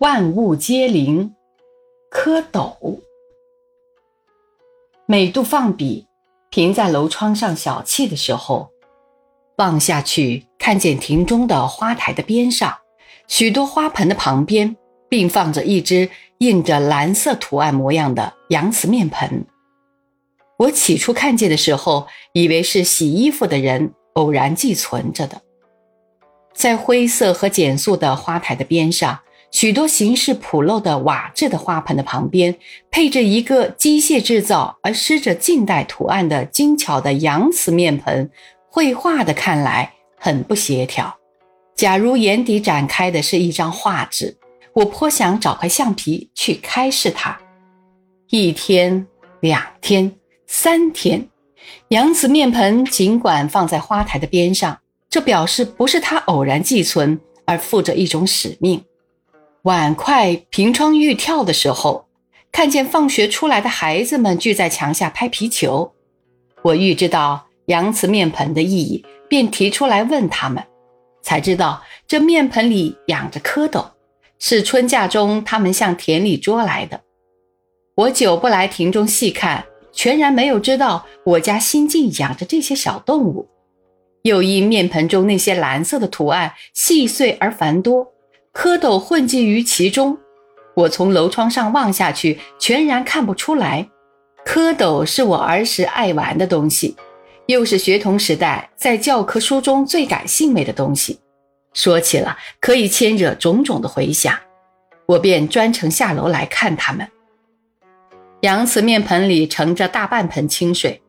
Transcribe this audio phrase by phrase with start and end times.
[0.00, 1.34] 万物皆灵，
[2.10, 3.00] 蝌蚪。
[5.04, 6.06] 每度放笔，
[6.50, 8.70] 停在楼窗上小憩的时候，
[9.58, 12.78] 望下去，看见庭中的花台的边上，
[13.28, 14.74] 许多花盆的旁边，
[15.10, 16.08] 并放着一只
[16.38, 19.44] 印着蓝色图案模样的洋瓷面盆。
[20.56, 25.42] 我起初看见的时候，以为是洗衣服的人偶然寄存着的。
[26.54, 32.56] 在灰色和简素的花台的边上，许多形式朴陋的瓦制的花盆的旁边，
[32.90, 38.30] 配着一个机械制造而施着近代图案的精巧的洋瓷面盆。
[38.68, 41.12] 绘画的看来很不协调。
[41.74, 44.36] 假如眼底展开的是一张画纸，
[44.72, 47.36] 我颇想找块橡皮去开示它。
[48.28, 49.06] 一天、
[49.40, 50.12] 两天、
[50.46, 51.26] 三天，
[51.88, 54.78] 洋瓷面盆尽管放在花台的边上。
[55.08, 58.84] 这表示不是他偶然寄存，而负着一种使命。
[59.62, 62.06] 碗筷凭窗欲跳的时候，
[62.50, 65.92] 看见放学出来的孩子们聚在墙下拍皮球，
[66.62, 70.64] 我预知到洋瓷面盆的意义，便提出来问他们，
[71.20, 73.84] 才知道这面盆里养着蝌蚪，
[74.38, 77.02] 是春假中他们向田里捉来的。
[77.96, 83.46] 我久不来庭中细看，全然没有知道我家新近养着这些小动物。
[84.22, 88.06] 又因面盆中那些蓝色的图案细碎而繁多，
[88.52, 90.18] 蝌蚪混迹于其中，
[90.74, 93.88] 我从楼窗上望下去，全然看不出来。
[94.44, 96.96] 蝌蚪是我儿时爱玩的东西，
[97.46, 101.20] 又是学童时代在教科书中最感兴味的东西。
[101.74, 104.36] 说起了，可以牵惹种种的回想，
[105.06, 107.06] 我便专程下楼来看它们。
[108.40, 111.00] 洋瓷面盆里盛着大半盆清水，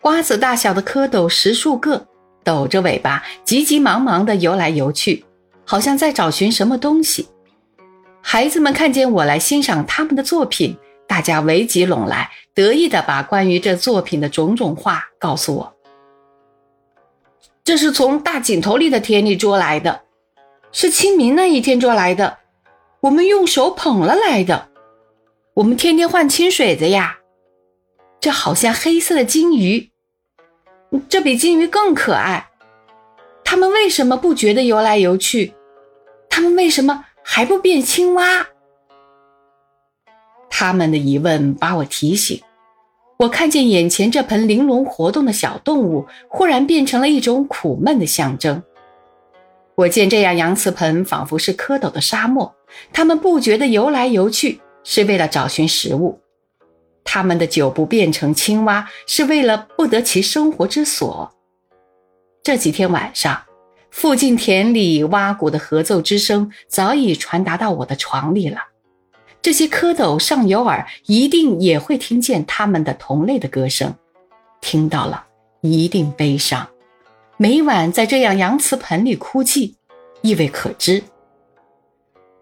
[0.00, 2.06] 瓜子大小的蝌蚪十数个。
[2.42, 5.25] 抖着尾巴，急急忙忙地游来游去，
[5.66, 7.28] 好像在找寻什么东西。
[8.22, 15.76] 孩子们看见我来欣赏他们的作品，大家围集拢来，得意地把关于这作品的种种话告诉我。
[17.64, 20.02] 这是从大井头里的田里捉来的，
[20.70, 22.38] 是清明那一天捉来的，
[23.00, 24.68] 我们用手捧了来的。
[25.54, 27.18] 我们天天换清水子呀。
[28.20, 29.90] 这好像黑色的金鱼。
[31.08, 32.48] 这比金鱼更可爱，
[33.44, 35.54] 它们为什么不觉得游来游去？
[36.36, 38.46] 他们为什么还不变青蛙？
[40.50, 42.42] 他们的疑问把我提醒，
[43.16, 48.62] 我看见眼前这盆玲珑活动的小动物，忽然变成了一种苦闷的象征。
[49.76, 52.54] 我见这样洋瓷盆仿佛是蝌蚪的沙漠，
[52.92, 56.20] 它们不觉得游来游去是为了找寻食物。
[57.02, 61.34] 他们的久不变成青蛙，是为了不得其生活之所。
[62.42, 63.42] 这几天晚上，
[63.96, 68.58] 附近田里蛙鼓的合奏之声早已传达到我的床里了。
[69.40, 73.94] 这些蝌蚪上有耳，一定也会听见他们的同类的歌声。
[74.60, 75.24] 听到了，
[75.62, 76.68] 一定悲伤。
[77.38, 79.76] 每晚在这样洋瓷盆里哭泣，
[80.20, 81.02] 意味可知。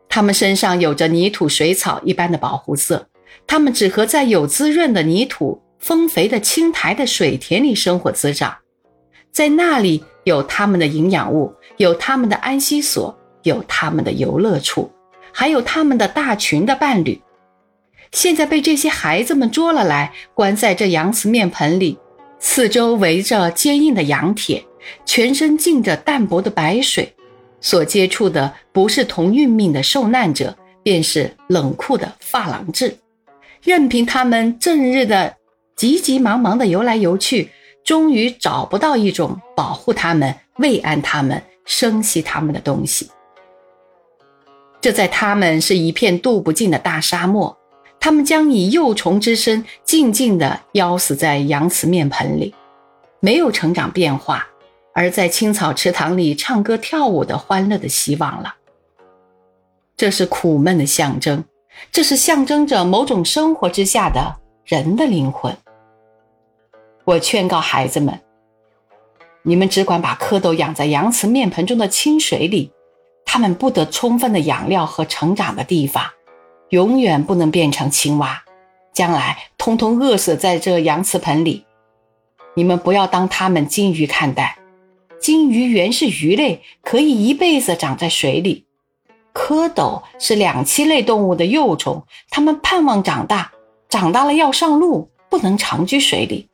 [0.08, 3.06] 他们身上有着泥土水草一般的保护色。
[3.46, 8.56] 它们只和在有滋润的泥土、丰肥的青苔的水田里生活滋长，
[9.30, 14.90] 在那里有他们的营养物，有他们的安息所，有他们的游乐处，
[15.32, 17.20] 还有他们的大群的伴侣。
[18.12, 21.98] 现在被这些孩子们捉了来，关在这羊瓷面盆里，
[22.38, 24.64] 四周围着坚硬的羊铁，
[25.04, 27.12] 全身浸着淡薄的白水，
[27.60, 32.96] 所接触的不是同运命的受难者，便是冷酷的发廊制。
[33.62, 35.34] 任凭他们正日的
[35.74, 37.50] 急急忙忙的游来游去，
[37.84, 43.10] 终于找不到一种保护他们、慰安他们、生息他们的东西。
[44.80, 47.56] 这在他们是一片渡不尽的大沙漠，
[48.00, 52.54] 他们将以幼虫之身静静地夭死在羊瓷面盆里，
[53.20, 54.46] 没有成长变化，
[54.92, 58.54] 而在青草池塘里唱歌跳舞的欢乐的希望了。
[59.96, 61.44] 这是苦闷的象征。
[61.90, 65.52] 这是象征着某种生活之下的人的灵魂。
[67.06, 68.18] 我劝告孩子们：
[69.42, 72.72] 你们只管把蝌蚪养在洋瓷面盆中的清水里，
[73.26, 76.02] 它们不得充分的养料和成长的地方，
[76.70, 78.42] 永远不能变成青蛙，
[78.94, 81.66] 将来通通饿死在这洋瓷盆里。
[82.54, 84.56] 你们不要当它们金鱼看待，
[85.20, 88.64] 金鱼原是鱼类，可以一辈子长在水里。
[89.34, 93.52] 蝌蚪是两栖类动物的幼虫，它们盼望长大，
[93.90, 96.48] 长大了要上路，不能长居水里。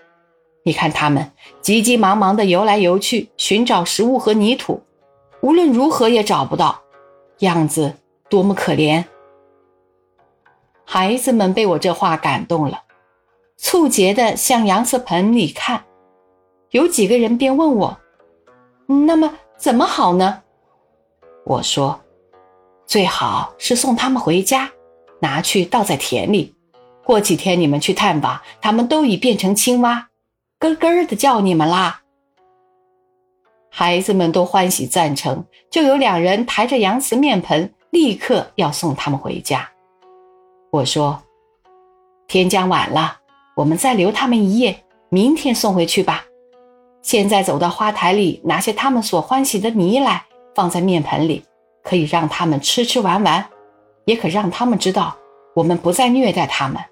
[0.63, 4.83] 你看它们急急忙忙地游来游去，寻找食物和泥土，
[5.41, 6.83] 无论如何也找不到，
[7.39, 7.95] 样子
[8.29, 9.05] 多么可怜！
[10.85, 12.83] 孩子们被我这话感动了，
[13.57, 15.85] 促结的向洋瓷盆里看。
[16.71, 17.99] 有几个人便问我
[19.07, 20.43] ：“那么怎么好呢？”
[21.47, 22.01] 我说
[22.87, 24.71] ：“最好是送他们回家，
[25.21, 26.55] 拿去倒在田里。
[27.03, 30.10] 过几天你们去探访，他们都已变成青蛙，
[30.61, 32.03] 咯咯的叫你们啦。”
[33.73, 39.69] 孩子们都欢喜赞成，就有两人抬着洋瓷面盆，立刻要送他们回家。
[40.71, 41.23] 我说
[42.29, 43.19] ：“天将晚了，
[43.57, 46.25] 我们再留他们一夜，明天送回去吧。
[47.03, 51.45] 现在走到花台里，拿些他们所欢喜的泥来，放在面盆里，
[51.83, 53.49] 可以让他们吃吃玩玩，
[54.05, 55.17] 也可让他们知道
[55.55, 56.83] 我们不再虐待他们。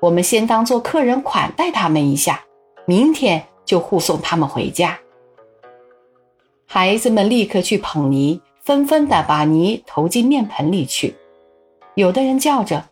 [0.00, 2.42] 我们先当做客人款待他们一下，
[2.84, 4.98] 明天就护送他们回家。”
[6.66, 11.14] 孩子们立刻去捧泥，纷纷的把泥投进面盆里去，
[11.94, 12.84] 有的人叫着。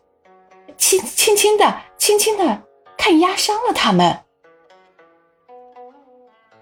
[0.77, 2.63] 轻轻轻的，轻轻的，
[2.97, 4.19] 看压伤了他们。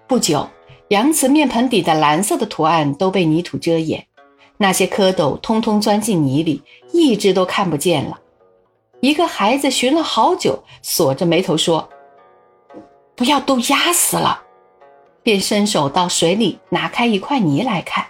[0.06, 0.48] 不久，
[0.88, 4.06] 洋瓷面盆底的蓝色的图案都被泥土遮掩，
[4.58, 6.62] 那些蝌蚪通通钻进泥里，
[6.92, 8.20] 一只都看不见了。
[9.00, 11.88] 一个孩子寻了好久，锁着眉头说
[13.16, 14.42] ：“不要都压死了。”
[15.22, 18.06] 便伸手到水里拿开一块泥来看，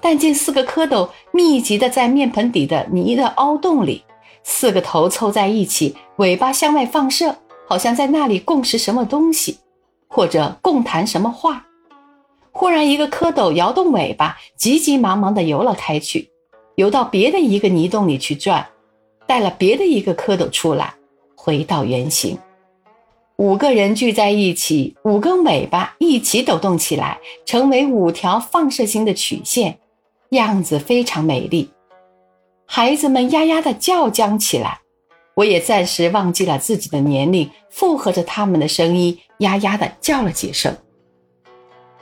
[0.00, 4.04] 但见四个蝌蚪密集的在面盆底的泥的凹洞里。
[4.44, 7.36] 四个头凑在一起，尾巴向外放射，
[7.66, 9.58] 好像在那里共食什么东西，
[10.06, 11.66] 或者共谈什么话。
[12.52, 16.30] 忽然，一个蝌蚪摇动尾巴，急急忙忙地游了开去，
[16.76, 18.64] 游到别的一个泥洞里去转，
[19.26, 20.94] 带了别的一个蝌蚪出来，
[21.34, 22.38] 回到原形。
[23.38, 29.78] 五个人聚在一起，五根尾巴一起抖动起来，成为五条放射性的曲线，
[30.30, 31.70] 样子非常美丽。
[32.66, 34.80] 孩子们呀呀的叫僵起来，
[35.36, 40.76] 我也暂时忘记了自己的年龄，附和着他们的声音，呀呀的叫了几声。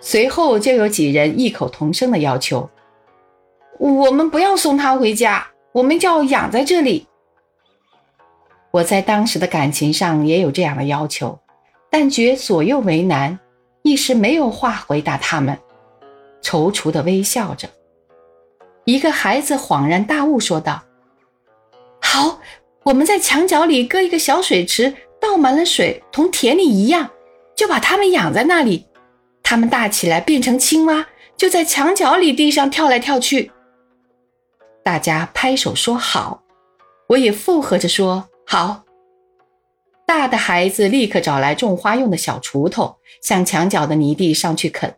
[0.00, 2.67] 随后就有几人异口同声的要求
[3.79, 7.06] ：“我们不要送他回家，我们就要养在这里。”
[8.76, 11.38] 我在当时的感情上也有这样的要求，
[11.90, 13.38] 但觉左右为难，
[13.82, 15.58] 一时没有话回答他们，
[16.43, 17.67] 踌躇的微笑着。
[18.84, 20.82] 一个孩子恍然大悟，说道
[22.02, 22.38] ：“好，
[22.82, 27.08] 我们在墙角里搁一个小水池，倒满了水，同田里一样，
[27.56, 28.87] 就把它们养在那里。
[29.43, 33.50] 它们大起来变成青蛙，就在墙角里地上跳来跳去。”
[34.84, 36.43] 大家拍手说好，
[37.08, 38.84] 我也附和着说好。
[40.06, 44.94] 大的孩子立刻找来种花用的小锄头，向墙角的泥地上去啃，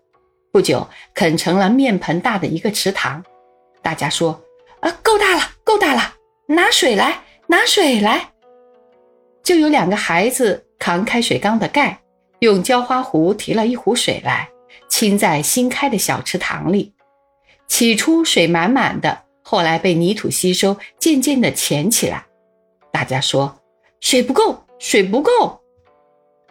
[0.53, 3.25] 不久啃成了面盆大的一个池塘。
[3.81, 4.39] 大家说
[4.81, 6.15] ：“啊，够大了，够大了！
[6.49, 8.33] 拿水来，拿水来！”
[9.43, 11.99] 就有两个孩子扛开水缸的盖，
[12.41, 14.51] 用浇花壶提了一壶水来，
[14.91, 16.93] 倾在新开的小池塘里。
[17.67, 22.27] 起初水满满的，后来被泥土吸收，渐渐的浅起来。
[22.93, 23.61] 大家说
[24.01, 25.61] ：“水不够，水不够！”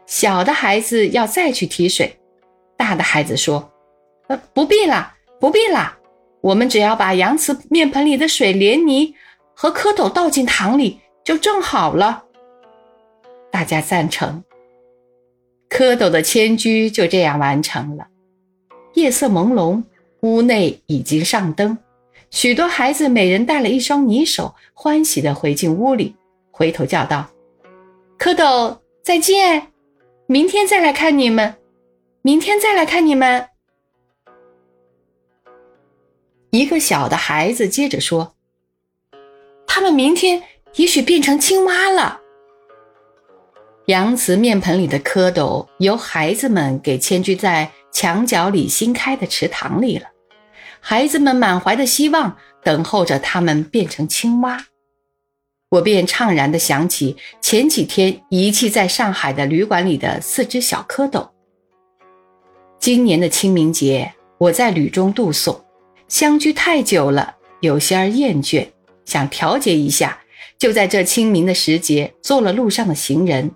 [0.06, 2.18] 小的孩子要再去提水，
[2.78, 3.72] 大的孩子说
[4.28, 5.95] ：“呃，不必了，不必了。”
[6.39, 9.14] 我们只要把洋瓷面盆里的水连泥
[9.54, 12.23] 和蝌蚪倒进塘里，就正好了。
[13.52, 14.44] 大家赞成。
[15.69, 18.07] 蝌蚪的迁居就这样完成了。
[18.94, 19.83] 夜色朦胧，
[20.21, 21.78] 屋内已经上灯，
[22.30, 26.16] 许多孩子每人带了一双泥手，欢喜地回进屋里，
[26.57, 27.30] 回头叫道
[28.18, 29.71] ：“蝌蚪再见，
[30.26, 31.56] 明天再来看你们，
[32.23, 33.49] 明天再来看你们。”
[36.49, 38.33] 一个小的孩子接着说
[39.68, 40.42] ：“他们明天
[40.78, 42.21] 也许变成青蛙了。”
[43.85, 50.07] 洋瓷面盆里的蝌蚪由孩子们给迁居在墙角里新开的池塘里了。
[50.80, 54.66] 孩子们满怀的希望，等候着他们变成青蛙。
[55.69, 61.28] 我便怅然地想起前几天遗弃在上海的旅馆里的四只小蝌蚪。
[62.80, 65.62] 今年的清明节，我在旅中度送。
[66.07, 68.66] 相居太久了，有些儿厌倦，
[69.04, 70.18] 想调节一下，
[70.57, 73.52] 就在这清明的时节做了路上的行人。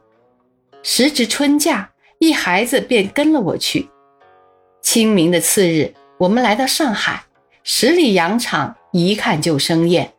[0.84, 1.90] 时值春假，
[2.20, 3.88] 一孩子便跟了我去。
[4.82, 7.24] 清明的次日，我们来到上海
[7.64, 10.12] 十里洋场，一看就生厌，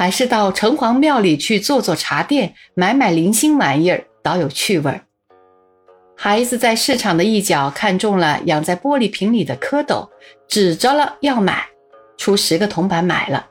[0.00, 5.02] 还是到城隍庙里去做做茶店，买买零星玩意儿，倒有趣味儿。
[6.16, 10.08] 孩子在市场的一角看中了养在玻璃瓶里的蝌蚪，
[10.48, 11.66] 指着了要买，
[12.16, 13.46] 出十个铜板买了。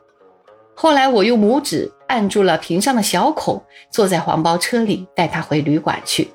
[0.74, 6.30] 后来我用拇指按住了瓶上的小孔，坐在黄包车里带他回旅馆去。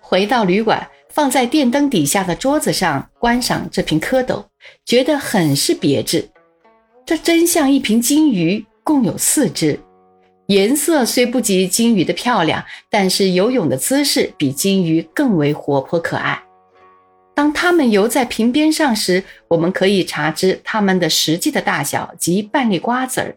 [0.00, 4.46] 回到旅馆，放在电灯底下的桌子上观赏这瓶蝌蚪，
[4.84, 6.28] 觉得很是别致。
[7.06, 9.78] 这真像一瓶金鱼，共有四只，
[10.46, 16.42] 颜色虽不及金鱼的漂亮，但是游泳的姿势比金鱼更为活泼可爱。
[17.34, 23.32] 当它们游在瓶边上时，我们可以查知它们的实际的大小及半粒瓜子儿；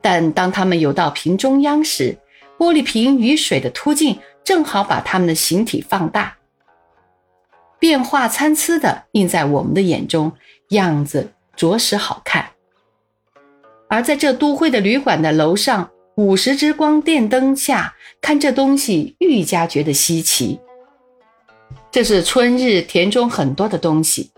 [0.00, 2.16] 但当它们游到瓶中央时，
[2.58, 6.38] 玻璃瓶与水的突进正好把它们的形体放大，
[7.78, 10.32] 变化参差的映在我们的眼中，
[10.70, 12.50] 样子着实好看。
[13.90, 20.60] 而在这都会的旅馆的楼上，五十只光电灯下看这东西，愈加觉得稀奇。
[21.90, 24.30] 这是春日田中很多的东西，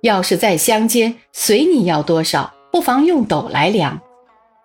[0.00, 4.00] 要是在乡间，随你要多少，不妨用斗来量。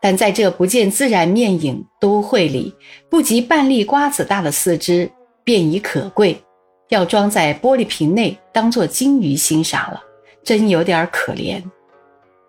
[0.02, 2.74] 但在这不见自然面影都会里，
[3.10, 5.12] 不及半粒瓜子大的四肢，
[5.44, 6.42] 便已可贵。
[6.88, 10.02] 要装在玻璃瓶内，当做金鱼欣赏了，
[10.42, 11.62] 真有点可怜。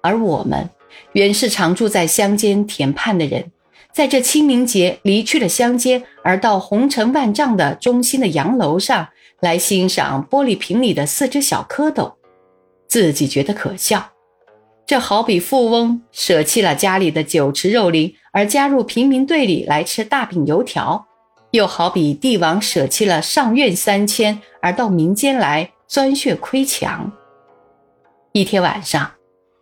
[0.00, 0.70] 而我们，
[1.12, 3.50] 原是常住在乡间田畔的人。
[3.92, 9.08] 在这清明节离去了乡间，而到红尘万丈的中心的洋楼上
[9.40, 12.12] 来欣赏玻璃瓶里的四只小蝌蚪，
[12.86, 14.10] 自己觉得可笑。
[14.86, 21.04] 这好比富翁舍弃了家里的酒池肉林，而加入平民队里来吃大饼油条；
[21.50, 27.10] 又好比帝王舍弃了上院三千，而到民间来钻穴窥墙。
[28.32, 29.19] 一天晚上。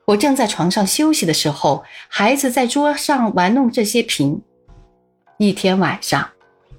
[0.08, 4.40] 我正在床上休息的时候，孩子在桌上玩弄这些瓶。
[5.36, 6.26] 一天晚上，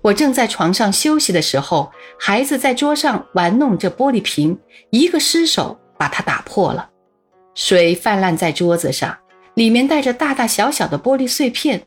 [0.02, 4.58] 我正在床上休息的时候，孩子在桌上玩弄这玻璃瓶，
[4.90, 6.90] 一个失手把它打破了，
[7.54, 9.16] 水泛滥在桌子上，
[9.54, 11.80] 里面带着大大小小的玻璃碎片。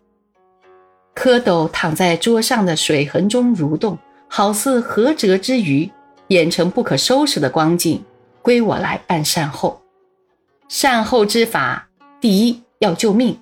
[1.16, 5.90] 蝌蚪躺在桌上的水痕中蠕动，好似涸辙之鱼，
[6.28, 8.00] 演成不可收拾的光景，
[8.42, 9.81] 归我来办善后。
[10.74, 11.86] 善后之法，
[12.18, 13.38] 第一要救命。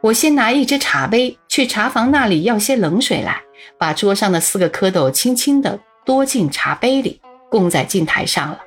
[0.00, 3.42] 我先拿一只茶杯去茶房那里要些冷水来，
[3.76, 7.20] 把桌上的四个蝌蚪轻轻地多进茶杯里，
[7.50, 8.60] 供在镜台上了。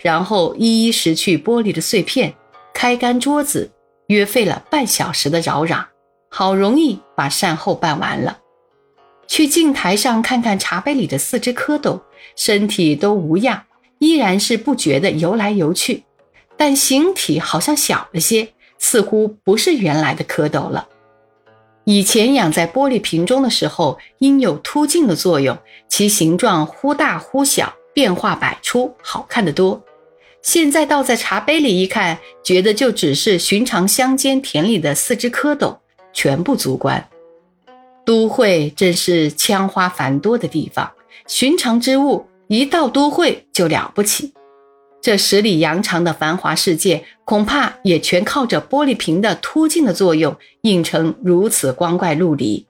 [0.00, 2.34] 然后一一拾去玻璃的碎片，
[2.74, 3.70] 开干桌子，
[4.08, 5.84] 约费了半小时的扰攘，
[6.30, 8.38] 好容易把善后办完了。
[9.28, 12.00] 去镜台上看看茶杯里的四只蝌蚪，
[12.34, 13.62] 身体都无恙，
[14.00, 16.02] 依然是不觉地游来游去。
[16.56, 20.88] 但形体好像小了些，似乎不是原来的蝌蚪了。
[21.84, 29.82] 以前养在玻璃瓶中的时候，因有凸镜的作用，其形状忽大忽小，变化百出，好看得多。
[30.42, 35.76] 现在倒在茶杯里一看，觉得就只是寻常乡间田里的四只蝌蚪，
[36.12, 37.08] 全不足观。
[38.04, 40.90] 都会真是枪花繁多的地方，
[41.28, 44.32] 寻常之物一到都会就了不起。
[45.02, 52.64] 这十里洋场的繁华世界，恐怕也全靠着玻璃瓶的凸镜的作用，映成如此光怪陆离。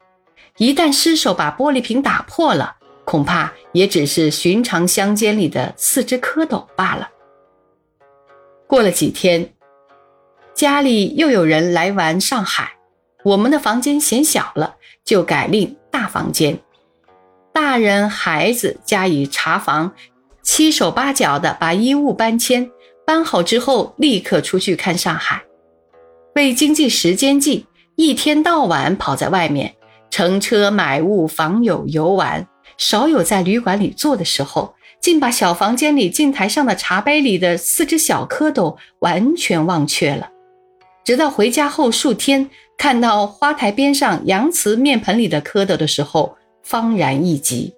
[0.57, 7.11] 一旦失手把玻璃瓶打破了，恐怕也只是寻常乡间里的四只蝌蚪罢了。
[8.67, 9.53] 过了几天，
[10.55, 12.77] 家里又有人来玩上海，
[13.25, 16.59] 我们的房间嫌小了，就改另大房间，
[17.53, 19.93] 大人孩子加以查房。
[20.55, 22.71] 七手八脚的把衣物搬迁，
[23.07, 25.43] 搬好之后立刻出去看上海。
[26.35, 27.65] 为经济时间计，
[27.97, 29.75] 一天到晚跑在外面，
[30.11, 40.29] 乘车买物、访友、游玩，少有在旅馆里坐的时候，竟把小房间里镜台上的茶杯里的四只小蝌蚪完全忘却了。
[41.03, 47.73] 直到回家后数天，看到花台边上洋瓷面盆里的蝌蚪的时候，方然一急。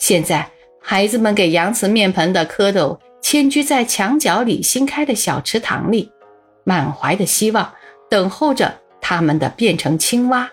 [0.00, 0.50] 现在。
[0.88, 6.12] 孩子们给羊瓷面盆的蝌蚪迁居在墙角里新开的小池塘里，
[6.62, 7.72] 满怀的希望，
[8.08, 10.48] 等候着他们的变成青蛙。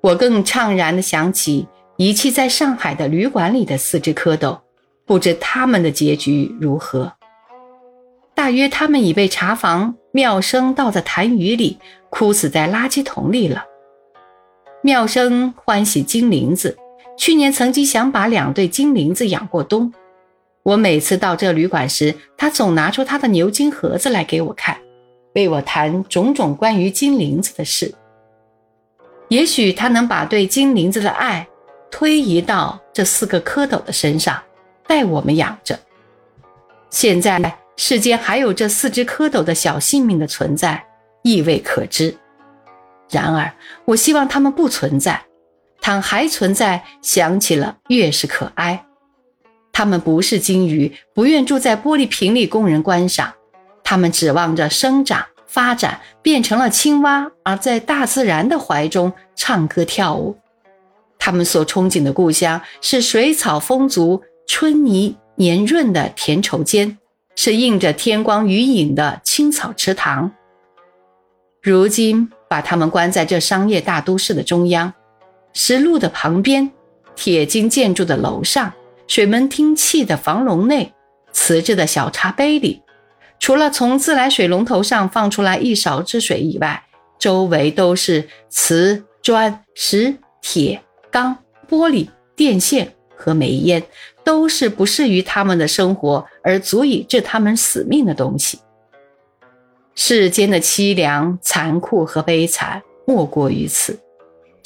[0.00, 4.58] 我更怅然地想起遗弃在上海的旅馆里的四只蝌蚪，
[5.04, 7.12] 不知他们的结局如何。
[8.34, 11.78] 大约他们已被茶房妙生倒在痰盂里，
[12.10, 13.64] 枯死在垃圾桶里了。
[14.82, 16.76] 妙生欢喜金铃子。
[17.16, 19.92] 去年曾经想把两对金铃子养过冬。
[20.62, 24.76] 我每次到这旅馆时，他总拿出他的牛津盒子来给我看，
[25.34, 27.94] 为我谈种种关于金铃子的事。
[29.28, 31.46] 也许他能把对金铃子的爱
[31.90, 34.40] 推移到这四个蝌蚪的身上，
[34.86, 35.78] 待我们养着。
[36.90, 40.84] 现在世间还有这四只蝌蚪的小性命的存在，
[41.22, 42.14] 亦未可知。
[43.08, 43.52] 然而，
[43.84, 45.22] 我希望它们不存在。
[45.86, 48.84] 倘还存在，想起了越是可哀。
[49.72, 53.32] 他们不是金鱼，不愿住在玻璃瓶里供人观赏。
[53.84, 60.36] 他们指望着生长发展，变成了青蛙，而在大自然的怀中唱歌跳舞。
[61.20, 66.98] 他们所憧憬的故乡是水草丰足、春泥黏润的田畴间，
[67.36, 70.32] 是映着天光余影的青草池塘。
[71.62, 74.92] 如今把他们关在这商业大都市的中央，
[75.58, 76.70] 石路的旁边，
[77.14, 78.70] 铁筋建筑的楼上。
[79.06, 80.92] 水门汀砌的房笼内，
[81.32, 82.82] 瓷制的小茶杯里，
[83.38, 86.84] 除了从自来水龙头上放出来一勺之水以外，
[87.18, 91.34] 周围都是瓷砖石铁钢
[91.70, 93.82] 玻璃电线和煤烟，
[94.22, 98.58] 都是不适于他们的生活而足以致他们死命的东西。
[99.94, 103.98] 世间的凄凉、残酷和悲惨，莫过于此。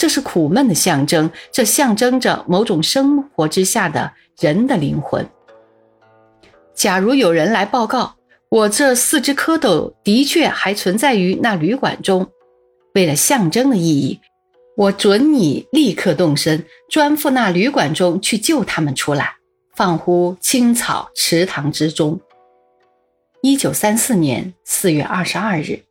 [0.00, 5.28] 这是苦闷的象征，这象征着某种生活之下的人的灵魂。
[6.74, 8.14] 假如有人来报告，
[8.48, 12.26] 我这四只蝌蚪的确还存在于那旅馆中，
[12.94, 14.18] 为了象征的意义，
[14.74, 19.34] 我准你立刻动身，专赴那旅馆中去救他们出来，
[19.76, 22.18] 放乎青草池塘之中。
[23.42, 25.82] 一九三四年四月二十二日。